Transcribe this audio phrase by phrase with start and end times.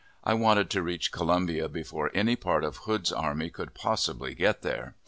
[0.23, 4.95] I wanted to reach Columbia before any part of Hood's army could possibly get there.